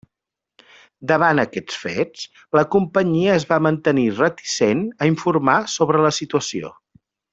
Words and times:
Davant 1.11 1.41
aquests 1.43 1.75
fets, 1.81 2.23
la 2.59 2.63
companyia 2.77 3.35
es 3.41 3.45
va 3.51 3.59
mantenir 3.67 4.07
reticent 4.21 4.83
a 5.07 5.11
informar 5.11 5.59
sobre 5.75 6.03
la 6.07 6.13
situació. 6.23 6.73